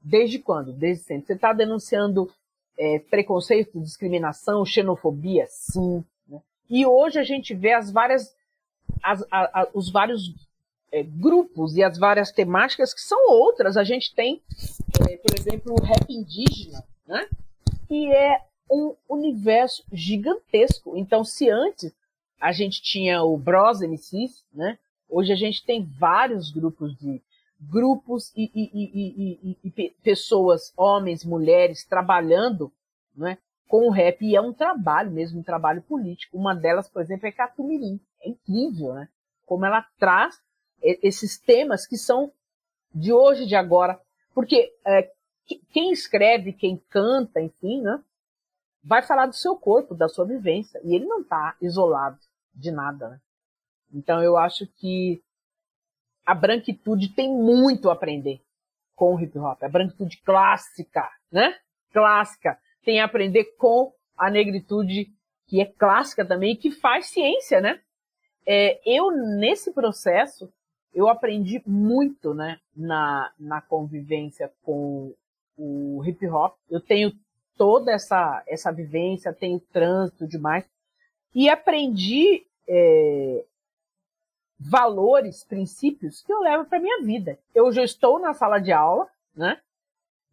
Desde 0.00 0.38
quando? 0.38 0.72
Desde 0.72 1.02
sempre. 1.02 1.26
Você 1.26 1.32
está 1.32 1.52
denunciando 1.52 2.32
é, 2.78 3.00
preconceito, 3.00 3.80
discriminação, 3.80 4.64
xenofobia? 4.64 5.46
Sim. 5.48 6.04
Né? 6.28 6.40
E 6.70 6.86
hoje 6.86 7.18
a 7.18 7.24
gente 7.24 7.52
vê 7.52 7.72
as 7.72 7.90
várias, 7.90 8.32
as, 9.02 9.22
a, 9.30 9.62
a, 9.62 9.68
os 9.74 9.90
vários 9.90 10.32
é, 10.92 11.02
grupos 11.02 11.76
e 11.76 11.82
as 11.82 11.98
várias 11.98 12.30
temáticas 12.30 12.94
que 12.94 13.00
são 13.00 13.28
outras. 13.28 13.76
A 13.76 13.82
gente 13.82 14.14
tem, 14.14 14.40
é, 15.08 15.16
por 15.16 15.36
exemplo, 15.36 15.74
o 15.74 15.84
rap 15.84 16.08
indígena, 16.08 16.84
né? 17.06 17.28
Que 17.86 18.12
é 18.12 18.40
um 18.70 18.94
universo 19.08 19.84
gigantesco. 19.92 20.96
Então, 20.96 21.24
se 21.24 21.48
antes 21.50 21.94
a 22.40 22.52
gente 22.52 22.82
tinha 22.82 23.22
o 23.22 23.36
Bros 23.36 23.80
MCs, 23.80 24.44
né? 24.52 24.78
Hoje 25.08 25.32
a 25.32 25.36
gente 25.36 25.64
tem 25.64 25.84
vários 25.84 26.50
grupos 26.50 26.96
de 26.96 27.22
grupos 27.60 28.32
e, 28.36 28.50
e, 28.54 29.50
e, 29.52 29.58
e, 29.64 29.90
pessoas, 30.02 30.72
homens, 30.76 31.24
mulheres, 31.24 31.86
trabalhando 31.86 32.70
né, 33.16 33.38
com 33.68 33.86
o 33.86 33.90
rap. 33.90 34.22
E 34.22 34.36
é 34.36 34.40
um 34.40 34.52
trabalho 34.52 35.10
mesmo, 35.10 35.40
um 35.40 35.44
trabalho 35.44 35.80
político. 35.82 36.36
Uma 36.36 36.54
delas, 36.54 36.88
por 36.88 37.00
exemplo, 37.00 37.26
é 37.26 37.32
Catumirim. 37.32 38.00
É 38.20 38.28
incrível, 38.28 38.94
né? 38.94 39.08
Como 39.46 39.64
ela 39.64 39.86
traz 39.98 40.38
esses 40.82 41.38
temas 41.38 41.86
que 41.86 41.96
são 41.96 42.30
de 42.94 43.12
hoje, 43.12 43.46
de 43.46 43.54
agora. 43.54 43.98
Porque 44.34 44.72
é, 44.86 45.10
quem 45.72 45.92
escreve, 45.92 46.52
quem 46.52 46.76
canta, 46.90 47.40
enfim, 47.40 47.80
né, 47.82 48.02
vai 48.82 49.02
falar 49.02 49.26
do 49.26 49.34
seu 49.34 49.56
corpo, 49.56 49.94
da 49.94 50.08
sua 50.08 50.24
vivência. 50.24 50.80
E 50.84 50.94
ele 50.94 51.04
não 51.04 51.20
está 51.20 51.56
isolado 51.60 52.18
de 52.54 52.70
nada. 52.70 53.08
Né? 53.08 53.20
Então 53.92 54.22
eu 54.22 54.36
acho 54.36 54.66
que 54.66 55.22
a 56.24 56.34
branquitude 56.34 57.08
tem 57.10 57.28
muito 57.28 57.88
a 57.88 57.92
aprender 57.92 58.40
com 58.94 59.14
o 59.14 59.20
hip 59.20 59.38
hop. 59.38 59.62
A 59.62 59.68
branquitude 59.68 60.20
clássica, 60.24 61.08
né? 61.30 61.56
Clássica. 61.92 62.58
Tem 62.84 63.00
a 63.00 63.04
aprender 63.04 63.44
com 63.56 63.92
a 64.16 64.30
negritude 64.30 65.12
que 65.46 65.60
é 65.60 65.66
clássica 65.66 66.26
também 66.26 66.56
que 66.56 66.70
faz 66.70 67.06
ciência, 67.06 67.60
né? 67.60 67.80
É, 68.44 68.80
eu, 68.84 69.10
nesse 69.10 69.72
processo, 69.72 70.52
eu 70.94 71.08
aprendi 71.08 71.62
muito, 71.66 72.32
né, 72.32 72.58
na, 72.74 73.32
na 73.38 73.60
convivência 73.60 74.52
com 74.62 75.14
o 75.56 76.02
hip 76.04 76.26
hop. 76.28 76.56
Eu 76.68 76.80
tenho 76.80 77.12
toda 77.56 77.92
essa, 77.92 78.42
essa 78.46 78.70
vivência, 78.70 79.32
tenho 79.32 79.60
trânsito 79.72 80.26
demais. 80.26 80.68
E 81.34 81.48
aprendi 81.48 82.46
é, 82.68 83.44
valores, 84.58 85.44
princípios 85.44 86.22
que 86.22 86.32
eu 86.32 86.40
levo 86.40 86.64
para 86.64 86.80
minha 86.80 87.02
vida. 87.02 87.38
Eu 87.54 87.72
já 87.72 87.82
estou 87.82 88.18
na 88.18 88.32
sala 88.32 88.58
de 88.58 88.72
aula, 88.72 89.08
né? 89.34 89.60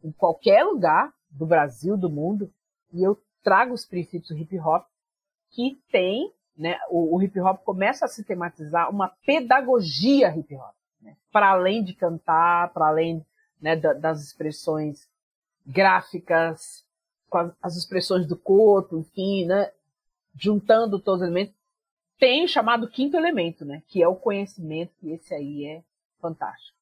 Em 0.04 0.12
qualquer 0.12 0.64
lugar 0.64 1.14
do 1.30 1.46
Brasil, 1.46 1.98
do 1.98 2.10
mundo, 2.10 2.52
e 2.92 3.04
eu 3.04 3.20
trago 3.42 3.74
os 3.74 3.86
princípios 3.86 4.30
do 4.30 4.38
hip 4.38 4.58
hop 4.60 4.86
que 5.52 5.80
tem, 5.92 6.32
né? 6.58 6.78
O, 6.90 7.16
o 7.16 7.22
hip 7.22 7.40
hop 7.40 7.64
começa 7.64 8.06
a 8.06 8.08
sistematizar 8.08 8.90
uma 8.90 9.10
pedagogia 9.26 10.36
hip 10.36 10.56
hop, 10.56 10.76
né? 11.02 11.16
para 11.32 11.50
além 11.50 11.84
de 11.84 11.94
cantar, 11.94 12.72
para 12.74 12.88
além 12.88 13.26
né, 13.62 13.76
das 13.76 14.22
expressões 14.22 15.10
gráficas, 15.66 16.84
com 17.30 17.52
as, 17.62 17.76
expressões 17.76 18.28
do 18.28 18.38
corpo, 18.38 18.98
enfim, 18.98 19.46
né? 19.46 19.72
Juntando 20.40 21.00
todos 21.00 21.22
os 21.22 21.28
elementos, 21.28 21.54
tem 22.20 22.44
o 22.44 22.48
chamado 22.48 22.88
quinto 22.88 23.18
elemento, 23.18 23.66
né? 23.66 23.82
Que 23.88 24.02
é 24.02 24.08
o 24.08 24.16
conhecimento, 24.16 24.94
e 25.02 25.12
esse 25.12 25.34
aí 25.34 25.66
é 25.66 25.82
fantástico. 26.22 26.78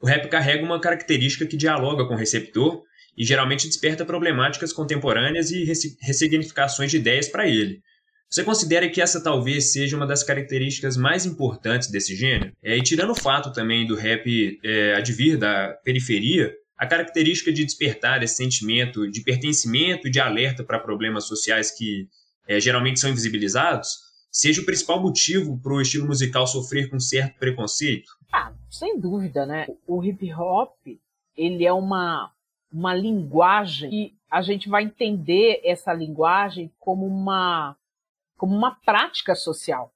O 0.00 0.06
rap 0.06 0.28
carrega 0.28 0.64
uma 0.64 0.80
característica 0.80 1.46
que 1.46 1.56
dialoga 1.56 2.06
com 2.06 2.14
o 2.14 2.16
receptor 2.18 2.82
e 3.16 3.24
geralmente 3.24 3.66
desperta 3.66 4.04
problemáticas 4.04 4.72
contemporâneas 4.72 5.50
e 5.50 5.64
ressignificações 5.64 6.90
de 6.90 6.98
ideias 6.98 7.28
para 7.28 7.48
ele. 7.48 7.80
Você 8.28 8.42
considera 8.42 8.88
que 8.88 9.00
essa 9.00 9.22
talvez 9.22 9.72
seja 9.72 9.96
uma 9.96 10.06
das 10.06 10.24
características 10.24 10.96
mais 10.96 11.24
importantes 11.24 11.88
desse 11.88 12.16
gênero? 12.16 12.52
É, 12.62 12.76
e 12.76 12.82
tirando 12.82 13.10
o 13.10 13.14
fato 13.14 13.52
também 13.52 13.86
do 13.86 13.94
rap 13.94 14.58
é, 14.64 14.94
advir 14.96 15.38
da 15.38 15.68
periferia, 15.84 16.52
a 16.76 16.86
característica 16.86 17.52
de 17.52 17.64
despertar 17.64 18.22
esse 18.22 18.36
sentimento 18.36 19.10
de 19.10 19.22
pertencimento 19.22 20.08
e 20.08 20.10
de 20.10 20.20
alerta 20.20 20.64
para 20.64 20.78
problemas 20.78 21.24
sociais 21.24 21.70
que 21.70 22.08
é, 22.46 22.60
geralmente 22.60 23.00
são 23.00 23.10
invisibilizados, 23.10 23.88
seja 24.30 24.60
o 24.60 24.64
principal 24.64 25.00
motivo 25.00 25.58
para 25.60 25.72
o 25.72 25.80
estilo 25.80 26.06
musical 26.06 26.46
sofrer 26.46 26.90
com 26.90 26.98
certo 26.98 27.38
preconceito? 27.38 28.10
Ah, 28.32 28.52
sem 28.70 28.98
dúvida, 28.98 29.46
né? 29.46 29.66
O 29.86 30.02
hip 30.02 30.32
hop, 30.34 30.76
ele 31.36 31.64
é 31.64 31.72
uma, 31.72 32.32
uma 32.72 32.94
linguagem 32.94 33.90
que 33.90 34.14
a 34.30 34.42
gente 34.42 34.68
vai 34.68 34.82
entender 34.82 35.60
essa 35.64 35.92
linguagem 35.92 36.72
como 36.80 37.06
uma, 37.06 37.76
como 38.36 38.54
uma 38.54 38.74
prática 38.74 39.34
social. 39.34 39.92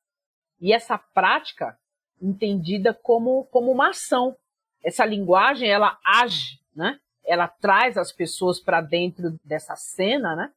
E 0.60 0.72
essa 0.72 0.96
prática 0.96 1.76
entendida 2.20 2.92
como, 2.94 3.44
como 3.46 3.70
uma 3.70 3.90
ação. 3.90 4.36
Essa 4.82 5.04
linguagem, 5.04 5.68
ela 5.68 5.98
age, 6.04 6.60
né? 6.78 6.98
Ela 7.26 7.48
traz 7.48 7.98
as 7.98 8.12
pessoas 8.12 8.60
para 8.60 8.80
dentro 8.80 9.38
dessa 9.44 9.74
cena, 9.74 10.36
né? 10.36 10.52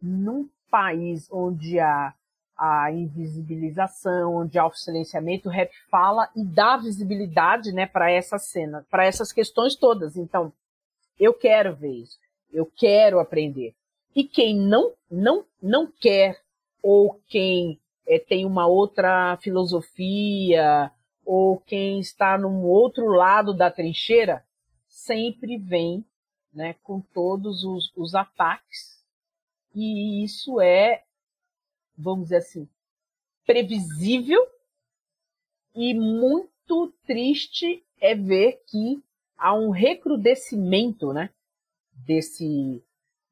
Num 0.00 0.48
país 0.70 1.28
onde 1.30 1.80
há 1.80 2.14
a 2.56 2.90
invisibilização, 2.90 4.36
onde 4.36 4.58
há 4.58 4.64
o 4.64 4.72
silenciamento, 4.72 5.48
o 5.48 5.52
rap 5.52 5.70
fala 5.90 6.30
e 6.34 6.42
dá 6.42 6.76
visibilidade, 6.78 7.70
né, 7.72 7.84
para 7.84 8.10
essa 8.10 8.38
cena, 8.38 8.86
para 8.90 9.04
essas 9.04 9.30
questões 9.30 9.74
todas. 9.76 10.16
Então, 10.16 10.50
eu 11.18 11.34
quero 11.34 11.74
ver 11.74 11.92
isso, 11.92 12.18
eu 12.50 12.64
quero 12.64 13.18
aprender. 13.18 13.74
E 14.14 14.24
quem 14.24 14.56
não 14.58 14.94
não 15.10 15.44
não 15.60 15.86
quer 16.00 16.40
ou 16.82 17.20
quem 17.28 17.78
é, 18.06 18.18
tem 18.18 18.46
uma 18.46 18.66
outra 18.66 19.36
filosofia 19.42 20.90
ou 21.24 21.58
quem 21.58 22.00
está 22.00 22.38
num 22.38 22.62
outro 22.62 23.08
lado 23.08 23.52
da 23.52 23.70
trincheira 23.70 24.45
sempre 25.06 25.56
vem, 25.56 26.04
né, 26.52 26.74
com 26.82 27.00
todos 27.00 27.64
os, 27.64 27.92
os 27.96 28.14
ataques 28.14 29.04
e 29.74 30.24
isso 30.24 30.60
é 30.60 31.02
vamos 31.96 32.24
dizer 32.24 32.38
assim, 32.38 32.68
previsível 33.46 34.46
e 35.74 35.94
muito 35.94 36.92
triste 37.06 37.84
é 38.00 38.14
ver 38.14 38.62
que 38.66 39.02
há 39.38 39.54
um 39.54 39.70
recrudescimento, 39.70 41.12
né, 41.12 41.30
desse 41.92 42.82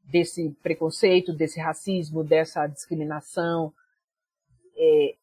desse 0.07 0.51
preconceito, 0.63 1.33
desse 1.33 1.59
racismo, 1.59 2.23
dessa 2.23 2.67
discriminação 2.67 3.73
é, 4.77 5.15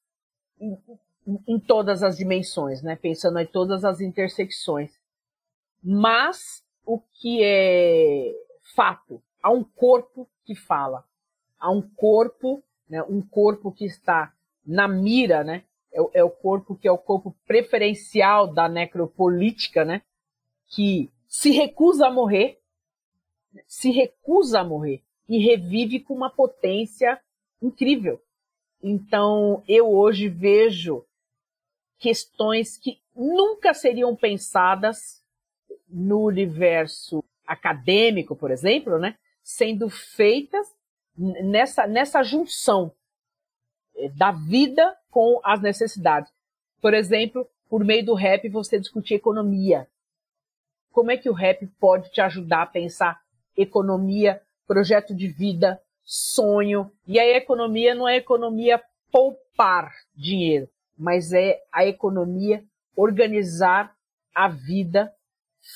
em, 0.60 0.78
em, 1.48 1.60
todas 1.60 2.02
as 2.02 2.18
dimensões, 2.18 2.82
né, 2.82 2.96
pensando 2.96 3.38
em 3.38 3.46
todas 3.46 3.86
as 3.86 4.02
intersecções. 4.02 4.92
Mas 5.84 6.64
o 6.86 7.00
que 7.00 7.44
é 7.44 8.34
fato, 8.76 9.22
há 9.42 9.52
um 9.52 9.64
corpo 9.64 10.30
que 10.46 10.56
fala, 10.56 11.04
há 11.60 11.72
um 11.72 11.82
corpo 11.82 12.64
né, 12.92 13.02
um 13.04 13.22
corpo 13.22 13.72
que 13.72 13.86
está 13.86 14.34
na 14.66 14.86
mira, 14.86 15.46
né, 15.46 15.64
é, 15.94 16.20
é, 16.20 16.24
o 16.24 16.30
corpo 16.30 16.76
que 16.76 16.88
é 16.88 16.92
o 16.92 16.98
corpo 16.98 17.34
preferencial 17.48 18.54
da 18.54 18.68
necropolítica, 18.68 19.86
né, 19.86 20.02
que 20.68 21.10
se 21.26 21.52
recusa 21.52 22.08
a 22.08 22.12
morrer, 22.12 22.60
se 23.66 23.92
recusa 23.92 24.60
a 24.60 24.64
morrer 24.66 25.02
e 25.30 25.38
revive 25.40 26.02
com 26.02 26.14
uma 26.14 26.30
potência 26.30 27.20
incrível. 27.62 28.22
Então, 28.84 29.64
eu 29.68 29.90
hoje 29.90 30.28
vejo 30.28 31.06
questões 31.98 32.78
que 32.78 33.00
nunca 33.16 33.74
seriam 33.74 34.16
pensadas 34.16 35.21
no 35.92 36.24
universo 36.26 37.24
acadêmico, 37.46 38.36
por 38.36 38.50
exemplo, 38.50 38.98
né, 38.98 39.16
sendo 39.44 39.90
feitas 39.90 40.68
nessa, 41.18 41.86
nessa 41.86 42.24
junção 42.24 42.94
eh, 43.96 44.10
da 44.10 44.32
vida 44.32 44.96
com 45.10 45.40
as 45.44 45.62
necessidades. 45.62 46.32
Por 46.82 46.94
exemplo, 46.94 47.48
por 47.70 47.84
meio 47.84 48.06
do 48.06 48.14
rap 48.14 48.48
você 48.50 48.80
discutir 48.80 49.16
economia. 49.16 49.88
Como 50.92 51.12
é 51.12 51.18
que 51.18 51.30
o 51.30 51.34
rap 51.34 51.66
pode 51.80 52.12
te 52.12 52.22
ajudar 52.22 52.64
a 52.64 52.68
pensar 52.68 53.22
economia, 53.56 54.42
projeto 54.68 55.16
de 55.16 55.28
vida, 55.28 55.82
sonho? 56.04 56.92
E 57.08 57.20
a 57.20 57.38
economia 57.38 57.96
não 57.96 58.08
é 58.08 58.18
economia 58.18 58.82
poupar 59.12 59.92
dinheiro, 60.16 60.70
mas 60.98 61.32
é 61.34 61.62
a 61.72 61.86
economia 61.86 62.64
organizar 62.96 63.96
a 64.34 64.48
vida 64.48 65.14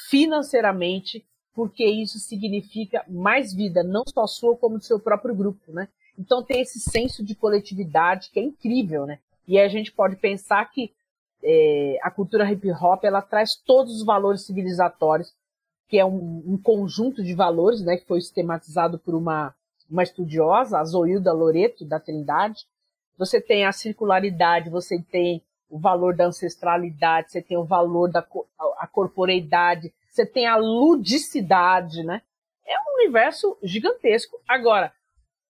financeiramente 0.09 1.25
porque 1.53 1.85
isso 1.85 2.19
significa 2.19 3.03
mais 3.07 3.53
vida, 3.53 3.81
não 3.81 4.03
só 4.05 4.27
sua, 4.27 4.57
como 4.57 4.77
do 4.77 4.83
seu 4.83 4.99
próprio 4.99 5.33
grupo, 5.33 5.71
né? 5.71 5.87
Então 6.19 6.43
tem 6.43 6.61
esse 6.61 6.79
senso 6.79 7.23
de 7.23 7.33
coletividade 7.33 8.29
que 8.29 8.39
é 8.39 8.43
incrível, 8.43 9.05
né? 9.05 9.19
E 9.47 9.57
a 9.57 9.67
gente 9.69 9.91
pode 9.91 10.17
pensar 10.17 10.65
que 10.69 10.91
é, 11.41 11.97
a 12.01 12.11
cultura 12.11 12.49
hip 12.51 12.69
hop 12.71 13.03
ela 13.03 13.21
traz 13.21 13.55
todos 13.55 13.95
os 13.95 14.05
valores 14.05 14.45
civilizatórios, 14.45 15.33
que 15.87 15.97
é 15.97 16.05
um, 16.05 16.43
um 16.45 16.57
conjunto 16.61 17.23
de 17.23 17.33
valores, 17.33 17.81
né, 17.81 17.97
que 17.97 18.07
foi 18.07 18.19
sistematizado 18.19 18.97
por 18.97 19.13
uma, 19.13 19.53
uma 19.89 20.03
estudiosa, 20.03 20.79
a 20.79 20.83
Zoilda 20.83 21.31
Loreto, 21.31 21.85
da 21.85 21.99
Trindade. 21.99 22.65
Você 23.17 23.39
tem 23.39 23.65
a 23.65 23.71
circularidade, 23.71 24.69
você 24.69 24.99
tem 24.99 25.43
o 25.75 25.77
valor 25.77 26.15
da 26.15 26.27
ancestralidade, 26.27 27.33
você 27.33 27.41
tem 27.41 27.57
o 27.57 27.65
valor 27.65 28.09
da 28.09 28.25
a 28.79 28.87
corporeidade, 28.87 29.93
você 30.09 30.25
tem 30.25 30.47
a 30.47 30.55
ludicidade, 30.55 32.01
né? 32.01 32.21
É 32.65 32.79
um 32.79 32.95
universo 33.01 33.57
gigantesco. 33.61 34.39
Agora, 34.47 34.93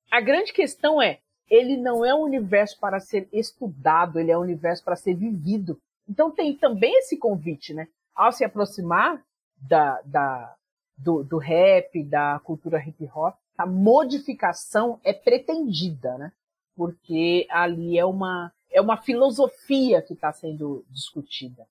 a 0.10 0.20
grande 0.20 0.52
questão 0.52 1.00
é, 1.00 1.20
ele 1.48 1.78
não 1.78 2.04
é 2.04 2.12
um 2.12 2.24
universo 2.24 2.80
para 2.80 3.00
ser 3.00 3.30
estudado, 3.32 4.20
ele 4.20 4.32
é 4.32 4.38
um 4.38 4.42
universo 4.42 4.84
para 4.84 4.96
ser 4.96 5.14
vivido. 5.14 5.78
Então 6.10 6.32
tem 6.32 6.58
também 6.58 6.98
esse 6.98 7.18
convite, 7.18 7.72
né? 7.72 7.88
Ao 8.16 8.32
se 8.32 8.44
aproximar 8.44 9.24
da, 9.62 10.02
da, 10.04 10.56
do, 10.98 11.24
do 11.24 11.38
rap, 11.38 12.04
da 12.04 12.40
cultura 12.40 12.84
hip 12.84 13.08
hop, 13.14 13.36
a 13.56 13.68
modificação 13.68 15.00
é 15.04 15.14
pretendida, 15.14 16.18
né? 16.18 16.32
Porque 16.76 17.46
ali 17.52 18.00
é 18.00 18.06
uma, 18.06 18.52
é 18.72 18.82
uma 18.82 18.98
filosofia 18.98 20.02
que 20.02 20.14
está 20.14 20.32
sendo 20.32 20.86
discutida. 20.90 21.64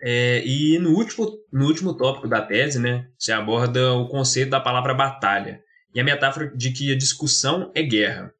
É, 0.00 0.42
e 0.44 0.78
no 0.78 0.90
último, 0.90 1.30
no 1.52 1.66
último 1.66 1.96
tópico 1.96 2.28
da 2.28 2.42
tese, 2.42 2.78
né, 2.78 3.08
se 3.18 3.32
aborda 3.32 3.94
o 3.94 4.08
conceito 4.08 4.50
da 4.50 4.60
palavra 4.60 4.94
batalha 4.94 5.62
e 5.94 6.00
a 6.00 6.04
metáfora 6.04 6.54
de 6.54 6.70
que 6.72 6.92
a 6.92 6.98
discussão 6.98 7.70
é 7.74 7.82
guerra. 7.82 8.32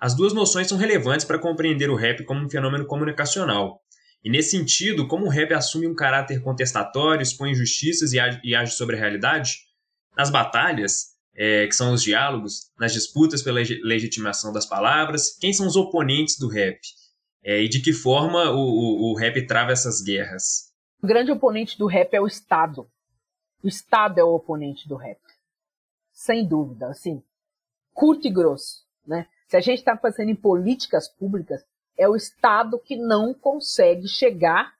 As 0.00 0.14
duas 0.14 0.32
noções 0.32 0.68
são 0.68 0.78
relevantes 0.78 1.26
para 1.26 1.38
compreender 1.38 1.90
o 1.90 1.96
rap 1.96 2.24
como 2.24 2.44
um 2.44 2.48
fenômeno 2.48 2.86
comunicacional. 2.86 3.82
E 4.22 4.30
nesse 4.30 4.50
sentido, 4.50 5.08
como 5.08 5.26
o 5.26 5.28
rap 5.28 5.52
assume 5.52 5.86
um 5.86 5.94
caráter 5.94 6.40
contestatório, 6.42 7.22
expõe 7.22 7.50
injustiças 7.50 8.12
e 8.12 8.20
age, 8.20 8.40
e 8.44 8.54
age 8.54 8.72
sobre 8.72 8.96
a 8.96 8.98
realidade, 8.98 9.58
nas 10.16 10.30
batalhas, 10.30 11.10
é, 11.34 11.66
que 11.66 11.74
são 11.74 11.92
os 11.92 12.02
diálogos, 12.02 12.70
nas 12.78 12.92
disputas 12.92 13.42
pela 13.42 13.60
legitimação 13.82 14.52
das 14.52 14.66
palavras, 14.66 15.36
quem 15.40 15.52
são 15.52 15.66
os 15.66 15.76
oponentes 15.76 16.38
do 16.38 16.48
rap? 16.48 16.78
É, 17.42 17.62
e 17.62 17.68
de 17.68 17.80
que 17.80 17.92
forma 17.92 18.50
o, 18.50 18.58
o, 18.58 19.12
o 19.12 19.16
rap 19.16 19.46
trava 19.46 19.72
essas 19.72 20.00
guerras? 20.02 20.72
O 21.02 21.06
grande 21.06 21.32
oponente 21.32 21.78
do 21.78 21.86
rap 21.86 22.12
é 22.12 22.20
o 22.20 22.26
Estado. 22.26 22.86
O 23.62 23.68
Estado 23.68 24.18
é 24.18 24.24
o 24.24 24.34
oponente 24.34 24.88
do 24.88 24.96
rap 24.96 25.18
sem 26.20 26.46
dúvida, 26.46 26.88
assim, 26.88 27.22
curto 27.94 28.26
e 28.26 28.30
grosso, 28.30 28.84
né? 29.06 29.26
Se 29.48 29.56
a 29.56 29.60
gente 29.60 29.78
está 29.78 29.96
pensando 29.96 30.28
em 30.28 30.36
políticas 30.36 31.08
públicas, 31.08 31.64
é 31.96 32.06
o 32.06 32.14
Estado 32.14 32.78
que 32.78 32.94
não 32.94 33.32
consegue 33.32 34.06
chegar 34.06 34.74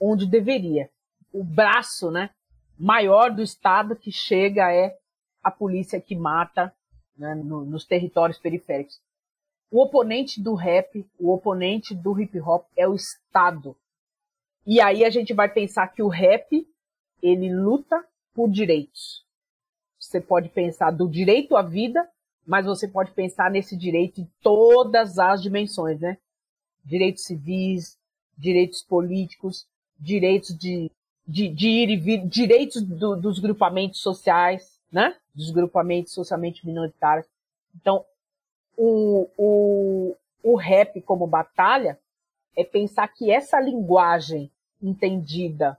onde 0.00 0.26
deveria. 0.26 0.90
O 1.30 1.44
braço, 1.44 2.10
né, 2.10 2.30
maior 2.78 3.30
do 3.30 3.42
Estado 3.42 3.94
que 3.94 4.10
chega 4.10 4.72
é 4.72 4.96
a 5.42 5.50
polícia 5.50 6.00
que 6.00 6.16
mata 6.16 6.74
né, 7.14 7.34
no, 7.34 7.62
nos 7.66 7.84
territórios 7.84 8.38
periféricos. 8.38 8.98
O 9.70 9.82
oponente 9.82 10.42
do 10.42 10.54
rap, 10.54 11.06
o 11.18 11.32
oponente 11.32 11.94
do 11.94 12.20
hip 12.20 12.40
hop 12.40 12.66
é 12.76 12.88
o 12.88 12.94
Estado. 12.94 13.76
E 14.66 14.80
aí 14.80 15.04
a 15.04 15.10
gente 15.10 15.32
vai 15.32 15.48
pensar 15.48 15.88
que 15.88 16.02
o 16.02 16.08
rap 16.08 16.66
ele 17.22 17.54
luta 17.54 18.04
por 18.34 18.50
direitos 18.50 19.24
você 20.00 20.20
pode 20.20 20.48
pensar 20.48 20.90
do 20.90 21.06
direito 21.08 21.56
à 21.56 21.62
vida, 21.62 22.08
mas 22.46 22.64
você 22.64 22.88
pode 22.88 23.12
pensar 23.12 23.50
nesse 23.50 23.76
direito 23.76 24.20
em 24.20 24.28
todas 24.42 25.18
as 25.18 25.42
dimensões, 25.42 26.00
né? 26.00 26.16
Direitos 26.84 27.24
civis, 27.24 27.98
direitos 28.36 28.82
políticos, 28.82 29.66
direitos 29.98 30.56
de, 30.56 30.90
de, 31.28 31.48
de 31.48 31.68
ir 31.68 31.90
e 31.90 31.96
vir, 31.96 32.26
direitos 32.26 32.82
do, 32.82 33.14
dos 33.14 33.38
grupamentos 33.38 34.00
sociais, 34.00 34.80
né? 34.90 35.14
Dos 35.34 35.50
grupamentos 35.50 36.14
socialmente 36.14 36.66
minoritários. 36.66 37.26
Então, 37.76 38.04
o, 38.82 39.28
o, 39.36 40.16
o 40.42 40.56
rap 40.56 41.02
como 41.02 41.26
batalha 41.26 42.00
é 42.56 42.64
pensar 42.64 43.06
que 43.08 43.30
essa 43.30 43.60
linguagem 43.60 44.50
entendida 44.80 45.78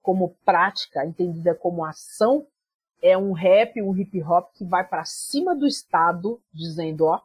como 0.00 0.36
prática, 0.44 1.04
entendida 1.04 1.56
como 1.56 1.84
ação, 1.84 2.46
é 3.02 3.18
um 3.18 3.32
rap, 3.32 3.82
um 3.82 3.96
hip 3.96 4.22
hop 4.22 4.52
que 4.54 4.64
vai 4.64 4.86
para 4.86 5.04
cima 5.04 5.56
do 5.56 5.66
Estado, 5.66 6.40
dizendo, 6.52 7.06
ó. 7.06 7.20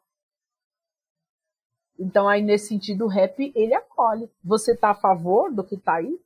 Então 2.00 2.28
aí 2.28 2.42
nesse 2.42 2.70
sentido 2.70 3.06
o 3.06 3.08
rap 3.08 3.52
ele 3.56 3.76
acolhe. 3.76 4.28
Você 4.44 4.76
tá 4.76 4.90
a 4.90 4.96
favor 4.96 5.54
do 5.54 5.64
que 5.64 5.78
tá 5.78 5.98
aí? 5.98 6.20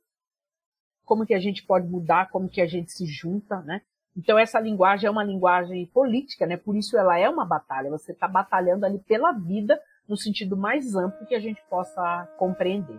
Como 1.04 1.26
que 1.26 1.34
a 1.34 1.38
gente 1.38 1.62
pode 1.62 1.86
mudar? 1.86 2.30
Como 2.30 2.48
que 2.48 2.62
a 2.62 2.66
gente 2.66 2.90
se 2.90 3.04
junta, 3.04 3.60
né? 3.60 3.82
Então 4.16 4.38
essa 4.38 4.58
linguagem 4.58 5.06
é 5.06 5.10
uma 5.10 5.22
linguagem 5.22 5.84
política, 5.92 6.46
né? 6.46 6.56
Por 6.56 6.74
isso 6.74 6.96
ela 6.96 7.18
é 7.18 7.28
uma 7.28 7.44
batalha. 7.44 7.90
Você 7.90 8.12
está 8.12 8.26
batalhando 8.26 8.86
ali 8.86 8.98
pela 8.98 9.30
vida 9.32 9.78
no 10.08 10.16
sentido 10.16 10.56
mais 10.56 10.94
amplo 10.94 11.26
que 11.26 11.34
a 11.34 11.40
gente 11.40 11.62
possa 11.68 12.26
compreender. 12.38 12.98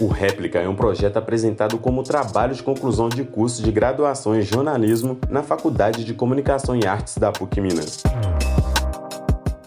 O 0.00 0.06
Réplica 0.06 0.60
é 0.60 0.68
um 0.68 0.76
projeto 0.76 1.16
apresentado 1.16 1.78
como 1.78 2.02
trabalho 2.02 2.54
de 2.54 2.62
conclusão 2.62 3.08
de 3.08 3.24
curso 3.24 3.62
de 3.62 3.72
graduação 3.72 4.38
em 4.38 4.42
jornalismo 4.42 5.18
na 5.28 5.42
Faculdade 5.42 6.04
de 6.04 6.14
Comunicação 6.14 6.76
e 6.76 6.86
Artes 6.86 7.16
da 7.16 7.32
PUC 7.32 7.60
Minas. 7.60 8.02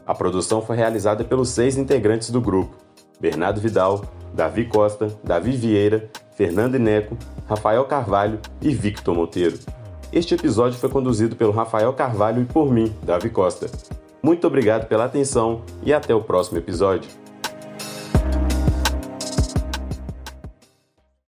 A 0.06 0.14
produção 0.14 0.62
foi 0.62 0.78
realizada 0.78 1.24
pelos 1.24 1.50
seis 1.50 1.76
integrantes 1.76 2.30
do 2.30 2.40
grupo: 2.40 2.78
Bernardo 3.20 3.60
Vidal, 3.60 4.06
Davi 4.34 4.66
Costa, 4.66 5.08
Davi 5.24 5.52
Vieira, 5.52 6.10
Fernando 6.36 6.76
Ineco, 6.76 7.18
Rafael 7.48 7.84
Carvalho 7.86 8.40
e 8.62 8.74
Victor 8.74 9.16
Monteiro. 9.16 9.60
Este 10.12 10.36
episódio 10.36 10.78
foi 10.78 10.90
conduzido 10.90 11.36
pelo 11.36 11.52
Rafael 11.52 11.94
Carvalho 11.94 12.42
e 12.42 12.46
por 12.46 12.72
mim, 12.72 12.94
Davi 13.04 13.30
Costa. 13.30 13.70
Muito 14.22 14.46
obrigado 14.46 14.88
pela 14.88 15.06
atenção 15.06 15.62
e 15.84 15.94
até 15.94 16.14
o 16.14 16.22
próximo 16.22 16.58
episódio. 16.58 17.21